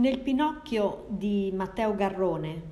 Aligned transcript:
Nel 0.00 0.20
Pinocchio 0.20 1.04
di 1.08 1.52
Matteo 1.54 1.94
Garrone, 1.94 2.62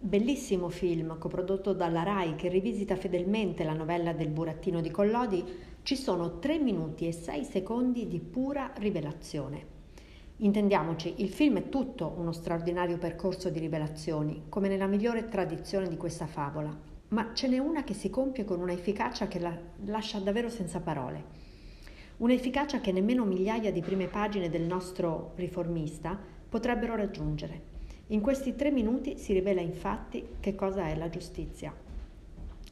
bellissimo 0.00 0.70
film 0.70 1.18
coprodotto 1.18 1.74
dalla 1.74 2.02
RAI 2.02 2.36
che 2.36 2.48
rivisita 2.48 2.96
fedelmente 2.96 3.64
la 3.64 3.74
novella 3.74 4.14
del 4.14 4.30
burattino 4.30 4.80
di 4.80 4.90
Collodi, 4.90 5.44
ci 5.82 5.94
sono 5.94 6.38
3 6.38 6.58
minuti 6.58 7.06
e 7.06 7.12
6 7.12 7.44
secondi 7.44 8.08
di 8.08 8.18
pura 8.18 8.72
rivelazione. 8.76 9.66
Intendiamoci, 10.36 11.16
il 11.18 11.28
film 11.28 11.58
è 11.58 11.68
tutto 11.68 12.14
uno 12.16 12.32
straordinario 12.32 12.96
percorso 12.96 13.50
di 13.50 13.58
rivelazioni, 13.58 14.44
come 14.48 14.68
nella 14.68 14.86
migliore 14.86 15.28
tradizione 15.28 15.86
di 15.86 15.98
questa 15.98 16.26
favola, 16.26 16.74
ma 17.08 17.32
ce 17.34 17.46
n'è 17.48 17.58
una 17.58 17.84
che 17.84 17.92
si 17.92 18.08
compie 18.08 18.46
con 18.46 18.58
una 18.58 18.72
efficacia 18.72 19.28
che 19.28 19.38
la 19.38 19.54
lascia 19.84 20.18
davvero 20.18 20.48
senza 20.48 20.80
parole. 20.80 21.49
Un'efficacia 22.20 22.82
che 22.82 22.92
nemmeno 22.92 23.24
migliaia 23.24 23.72
di 23.72 23.80
prime 23.80 24.06
pagine 24.06 24.50
del 24.50 24.60
nostro 24.60 25.32
riformista 25.36 26.18
potrebbero 26.46 26.94
raggiungere. 26.94 27.62
In 28.08 28.20
questi 28.20 28.54
tre 28.54 28.70
minuti 28.70 29.16
si 29.16 29.32
rivela 29.32 29.62
infatti 29.62 30.26
che 30.38 30.54
cosa 30.54 30.86
è 30.88 30.96
la 30.96 31.08
giustizia. 31.08 31.74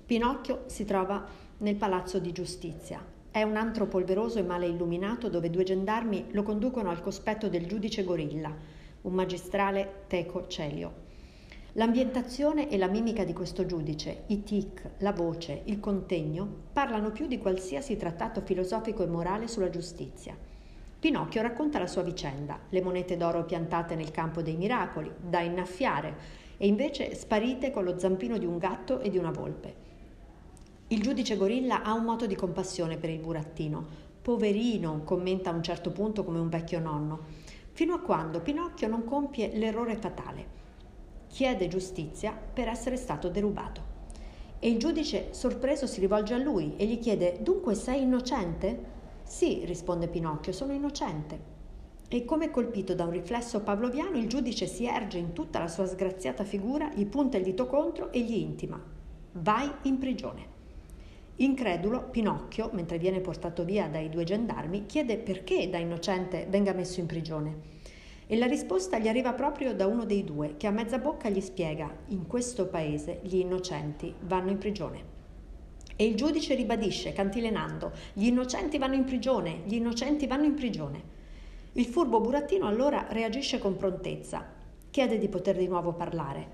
Pinocchio 0.05 0.65
si 0.67 0.85
trova 0.85 1.27
nel 1.59 1.77
palazzo 1.77 2.19
di 2.19 2.31
giustizia. 2.33 3.03
È 3.31 3.43
un 3.43 3.57
antro 3.57 3.87
polveroso 3.87 4.39
e 4.39 4.43
male 4.43 4.67
illuminato 4.67 5.31
dove 5.31 5.49
due 5.49 5.65
gendarmi 5.65 6.27
lo 6.33 6.43
conducono 6.43 6.91
al 6.91 7.01
cospetto 7.01 7.49
del 7.49 7.67
giudice 7.67 8.05
Gorilla, 8.05 8.55
un 9.01 9.15
magistrale 9.15 10.03
teco 10.09 10.47
celio. 10.47 11.07
L'ambientazione 11.79 12.69
e 12.69 12.77
la 12.77 12.89
mimica 12.89 13.23
di 13.23 13.33
questo 13.33 13.65
giudice, 13.65 14.25
i 14.27 14.43
tic, 14.43 14.95
la 14.99 15.13
voce, 15.13 15.63
il 15.67 15.79
contegno, 15.79 16.45
parlano 16.73 17.13
più 17.13 17.29
di 17.29 17.39
qualsiasi 17.39 17.97
trattato 17.97 18.41
filosofico 18.41 19.05
e 19.05 19.07
morale 19.07 19.47
sulla 19.47 19.71
giustizia. 19.71 20.37
Pinocchio 20.99 21.41
racconta 21.41 21.79
la 21.79 21.87
sua 21.87 22.03
vicenda, 22.03 22.59
le 22.69 22.83
monete 22.83 23.17
d'oro 23.17 23.45
piantate 23.45 23.95
nel 23.95 24.11
campo 24.11 24.43
dei 24.43 24.57
miracoli, 24.57 25.09
da 25.21 25.39
innaffiare, 25.39 26.17
e 26.57 26.67
invece 26.67 27.15
sparite 27.15 27.71
con 27.71 27.85
lo 27.85 27.97
zampino 27.97 28.39
di 28.39 28.45
un 28.45 28.59
gatto 28.59 28.99
e 28.99 29.09
di 29.09 29.17
una 29.17 29.31
volpe. 29.31 29.75
Il 30.89 31.01
giudice 31.01 31.37
Gorilla 31.37 31.85
ha 31.85 31.93
un 31.93 32.03
moto 32.03 32.27
di 32.27 32.35
compassione 32.35 32.97
per 32.97 33.11
il 33.11 33.21
burattino. 33.21 33.87
Poverino, 34.21 35.03
commenta 35.05 35.51
a 35.51 35.55
un 35.55 35.63
certo 35.63 35.93
punto 35.93 36.25
come 36.25 36.41
un 36.41 36.49
vecchio 36.49 36.81
nonno, 36.81 37.21
fino 37.71 37.95
a 37.95 38.01
quando 38.01 38.41
Pinocchio 38.41 38.89
non 38.89 39.05
compie 39.05 39.57
l'errore 39.57 39.95
fatale. 39.95 40.67
Chiede 41.29 41.69
giustizia 41.69 42.33
per 42.33 42.69
essere 42.69 42.97
stato 42.97 43.29
derubato. 43.29 43.97
E 44.59 44.69
il 44.69 44.79
giudice, 44.79 45.29
sorpreso, 45.31 45.87
si 45.87 46.01
rivolge 46.01 46.35
a 46.35 46.39
lui 46.39 46.75
e 46.77 46.87
gli 46.87 46.99
chiede: 46.99 47.39
Dunque 47.41 47.75
sei 47.75 48.03
innocente? 48.03 48.97
Sì, 49.23 49.63
risponde 49.65 50.09
Pinocchio, 50.09 50.53
sono 50.53 50.73
innocente. 50.73 51.57
E 52.09 52.25
come 52.25 52.51
colpito 52.51 52.95
da 52.95 53.05
un 53.05 53.11
riflesso 53.11 53.61
pavloviano, 53.61 54.17
il 54.17 54.29
giudice 54.29 54.67
si 54.67 54.87
erge 54.87 55.19
in 55.19 55.33
tutta 55.33 55.59
la 55.59 55.69
sua 55.69 55.87
sgraziata 55.87 56.43
figura, 56.43 56.91
gli 56.95 57.07
punta 57.07 57.37
il 57.37 57.45
dito 57.45 57.67
contro 57.67 58.11
e 58.11 58.21
gli 58.23 58.35
intima: 58.35 58.83
Vai 59.33 59.71
in 59.83 59.99
prigione. 59.99 60.57
Incredulo, 61.37 62.09
Pinocchio, 62.11 62.71
mentre 62.73 62.99
viene 62.99 63.21
portato 63.21 63.65
via 63.65 63.87
dai 63.87 64.09
due 64.09 64.25
gendarmi, 64.25 64.87
chiede 64.87 65.19
perché 65.19 65.71
da 65.71 65.79
innocente 65.79 66.47
venga 66.49 66.73
messo 66.73 66.99
in 66.99 67.07
prigione. 67.07 67.78
E 68.31 68.37
la 68.37 68.45
risposta 68.45 68.99
gli 68.99 69.09
arriva 69.09 69.33
proprio 69.33 69.75
da 69.75 69.87
uno 69.87 70.05
dei 70.05 70.23
due, 70.23 70.59
che 70.59 70.67
a 70.67 70.71
mezza 70.71 70.99
bocca 70.99 71.31
gli 71.31 71.41
spiega: 71.41 71.91
in 72.09 72.27
questo 72.27 72.67
paese 72.67 73.21
gli 73.23 73.37
innocenti 73.37 74.15
vanno 74.21 74.51
in 74.51 74.59
prigione. 74.59 75.03
E 75.97 76.05
il 76.05 76.15
giudice 76.15 76.55
ribadisce, 76.55 77.15
cantilenando, 77.15 77.91
gli 78.13 78.27
innocenti 78.27 78.77
vanno 78.77 78.97
in 78.97 79.05
prigione, 79.05 79.63
gli 79.65 79.77
innocenti 79.77 80.27
vanno 80.27 80.45
in 80.45 80.53
prigione. 80.53 81.03
Il 81.73 81.87
furbo 81.87 82.21
burattino 82.21 82.67
allora 82.67 83.07
reagisce 83.09 83.59
con 83.59 83.77
prontezza, 83.77 84.47
chiede 84.91 85.17
di 85.17 85.29
poter 85.29 85.57
di 85.57 85.67
nuovo 85.67 85.95
parlare. 85.95 86.47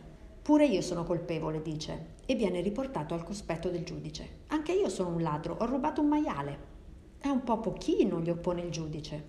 Pure 0.43 0.67
io 0.67 0.81
sono 0.81 1.03
colpevole, 1.03 1.61
dice, 1.61 2.13
e 2.25 2.37
viene 2.37 2.61
riportato 2.61 3.15
al 3.15 3.25
cospetto 3.25 3.69
del 3.69 3.83
giudice. 3.83 4.43
Anche 4.47 4.73
io 4.73 4.89
sono 4.89 5.09
un 5.09 5.23
ladro, 5.23 5.57
ho 5.59 5.67
rubato 5.67 6.01
un 6.01 6.07
maiale. 6.07 6.59
È 7.19 7.27
un 7.27 7.43
po' 7.43 7.59
pochino, 7.59 8.21
gli 8.21 8.31
oppone 8.31 8.63
il 8.63 8.71
giudice. 8.71 9.25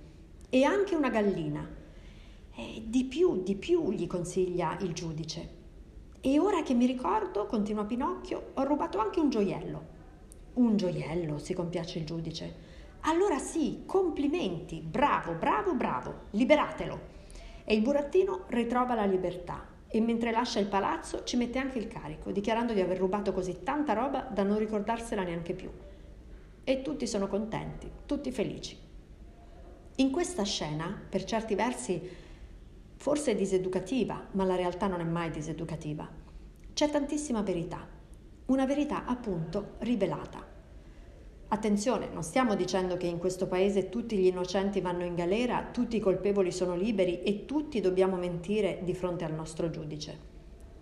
E 0.47 0.63
anche 0.63 0.94
una 0.94 1.09
gallina. 1.09 1.84
E 2.57 2.83
di 2.85 3.03
più, 3.03 3.43
di 3.43 3.55
più, 3.55 3.91
gli 3.91 4.07
consiglia 4.07 4.77
il 4.79 4.93
giudice. 4.93 5.49
E 6.21 6.39
ora 6.39 6.63
che 6.63 6.73
mi 6.73 6.85
ricordo, 6.85 7.45
continua 7.47 7.83
Pinocchio, 7.83 8.51
ho 8.53 8.63
rubato 8.63 8.97
anche 8.97 9.19
un 9.19 9.29
gioiello. 9.29 9.93
Un 10.53 10.77
gioiello, 10.77 11.38
si 11.38 11.53
compiace 11.53 11.99
il 11.99 12.05
giudice. 12.05 12.55
Allora 13.01 13.39
sì, 13.39 13.83
complimenti, 13.85 14.79
bravo, 14.79 15.33
bravo, 15.33 15.75
bravo, 15.75 16.21
liberatelo. 16.31 16.99
E 17.66 17.75
il 17.75 17.81
burattino 17.81 18.45
ritrova 18.47 18.95
la 18.95 19.05
libertà 19.05 19.67
e 19.87 19.99
mentre 19.99 20.31
lascia 20.31 20.59
il 20.59 20.67
palazzo 20.67 21.23
ci 21.23 21.35
mette 21.37 21.59
anche 21.59 21.77
il 21.77 21.87
carico, 21.87 22.31
dichiarando 22.31 22.73
di 22.73 22.81
aver 22.81 22.97
rubato 22.97 23.33
così 23.33 23.63
tanta 23.63 23.93
roba 23.93 24.22
da 24.22 24.43
non 24.43 24.57
ricordarsela 24.57 25.23
neanche 25.23 25.53
più. 25.53 25.69
E 26.63 26.81
tutti 26.81 27.05
sono 27.05 27.27
contenti, 27.27 27.91
tutti 28.05 28.31
felici. 28.31 28.77
In 29.97 30.11
questa 30.11 30.43
scena, 30.43 30.99
per 31.09 31.23
certi 31.25 31.53
versi, 31.53 32.01
forse 32.95 33.31
è 33.31 33.35
diseducativa, 33.35 34.28
ma 34.31 34.44
la 34.45 34.56
realtà 34.56 34.88
non 34.88 35.00
è 35.00 35.06
mai 35.06 35.31
diseducativa. 35.31 36.09
C'è 36.73 36.89
tantissima 36.89 37.41
verità 37.41 37.95
una 38.47 38.67
verità 38.67 39.06
appunto 39.06 39.73
rivelata. 39.79 40.53
Attenzione, 41.47 42.09
non 42.13 42.22
stiamo 42.22 42.53
dicendo 42.53 42.95
che 42.95 43.07
in 43.07 43.17
questo 43.17 43.47
paese 43.47 43.89
tutti 43.89 44.16
gli 44.17 44.28
innocenti 44.28 44.81
vanno 44.81 45.03
in 45.03 45.16
galera, 45.16 45.69
tutti 45.72 45.95
i 45.95 46.00
colpevoli 46.00 46.51
sono 46.51 46.75
liberi 46.75 47.23
e 47.23 47.45
tutti 47.45 47.81
dobbiamo 47.81 48.17
mentire 48.17 48.81
di 48.84 48.94
fronte 48.94 49.25
al 49.25 49.34
nostro 49.34 49.72
giudice. 49.72 50.34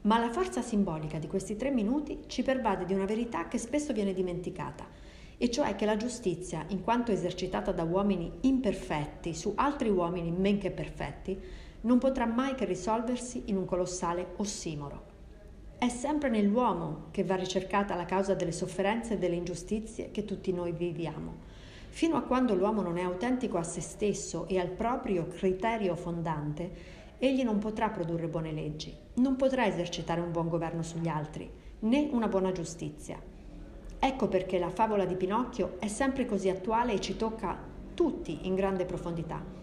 Ma 0.02 0.20
la 0.20 0.30
forza 0.30 0.62
simbolica 0.62 1.20
di 1.20 1.28
questi 1.28 1.56
tre 1.56 1.72
minuti 1.72 2.24
ci 2.28 2.44
pervade 2.44 2.84
di 2.84 2.94
una 2.94 3.06
verità 3.06 3.48
che 3.48 3.58
spesso 3.58 3.94
viene 3.94 4.14
dimenticata, 4.14 4.86
e 5.38 5.50
cioè 5.50 5.76
che 5.76 5.86
la 5.86 5.96
giustizia, 5.96 6.66
in 6.68 6.82
quanto 6.82 7.14
esercitata 7.14 7.72
da 7.72 7.84
uomini 7.84 8.40
imperfetti 8.42 9.34
su 9.34 9.54
altri 9.56 9.90
uomini 9.90 10.32
men 10.32 10.58
che 10.58 10.72
perfetti, 10.72 11.40
non 11.84 11.98
potrà 11.98 12.26
mai 12.26 12.56
che 12.56 12.66
risolversi 12.66 13.44
in 13.46 13.58
un 13.58 13.66
colossale 13.66 14.34
ossimoro. 14.38 15.12
È 15.78 15.90
sempre 15.90 16.30
nell'uomo 16.30 17.08
che 17.12 17.24
va 17.24 17.36
ricercata 17.36 17.96
la 17.96 18.06
causa 18.06 18.36
delle 18.36 18.54
sofferenze 18.54 19.14
e 19.14 19.18
delle 19.18 19.36
ingiustizie 19.36 20.12
che 20.12 20.24
tutti 20.24 20.54
noi 20.54 20.72
viviamo. 20.72 21.52
Fino 21.90 22.16
a 22.16 22.22
quando 22.22 22.56
l'uomo 22.56 22.82
non 22.82 22.98
è 22.98 23.02
autentico 23.02 23.58
a 23.58 23.64
se 23.64 23.82
stesso 23.82 24.48
e 24.48 24.60
al 24.60 24.70
proprio 24.70 25.28
criterio 25.28 25.96
fondante, 25.96 26.72
egli 27.20 27.44
non 27.44 27.60
potrà 27.60 27.90
produrre 27.90 28.28
buone 28.28 28.54
leggi, 28.54 28.96
non 29.16 29.36
potrà 29.36 29.66
esercitare 29.68 30.22
un 30.22 30.32
buon 30.32 30.48
governo 30.48 30.84
sugli 30.84 31.10
altri, 31.10 31.52
né 31.80 32.08
una 32.12 32.30
buona 32.30 32.52
giustizia. 32.54 33.22
Ecco 34.00 34.28
perché 34.28 34.60
la 34.60 34.70
favola 34.70 35.06
di 35.06 35.16
Pinocchio 35.16 35.76
è 35.80 35.88
sempre 35.88 36.26
così 36.26 36.50
attuale 36.50 36.94
e 36.94 37.02
ci 37.02 37.18
tocca 37.18 37.58
tutti 37.94 38.48
in 38.48 38.56
grande 38.56 38.86
profondità, 38.86 39.63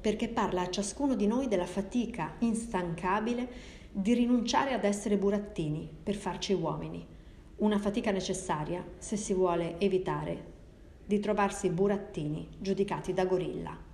perché 0.00 0.28
parla 0.28 0.62
a 0.62 0.70
ciascuno 0.70 1.14
di 1.14 1.26
noi 1.26 1.48
della 1.48 1.66
fatica 1.66 2.36
instancabile 2.38 3.48
di 3.92 4.14
rinunciare 4.14 4.72
ad 4.72 4.84
essere 4.84 5.16
burattini 5.16 5.88
per 6.02 6.14
farci 6.14 6.52
uomini, 6.52 7.06
una 7.56 7.78
fatica 7.78 8.10
necessaria 8.10 8.84
se 8.98 9.16
si 9.16 9.34
vuole 9.34 9.78
evitare 9.78 10.58
di 11.04 11.18
trovarsi 11.18 11.68
burattini 11.70 12.48
giudicati 12.58 13.12
da 13.12 13.26
gorilla. 13.26 13.89